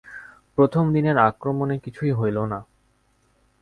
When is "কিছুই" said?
1.79-2.11